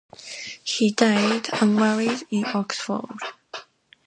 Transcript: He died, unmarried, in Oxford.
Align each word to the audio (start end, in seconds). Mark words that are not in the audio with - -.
He 0.63 0.89
died, 0.89 1.49
unmarried, 1.61 2.23
in 2.31 2.43
Oxford. 2.55 3.05